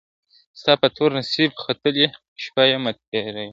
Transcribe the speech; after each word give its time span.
ستا 0.59 0.73
په 0.81 0.87
تور 0.95 1.09
نصیب 1.17 1.51
ختلې 1.63 2.05
شپه 2.43 2.63
یمه 2.71 2.91
تېرېږمه!. 3.09 3.45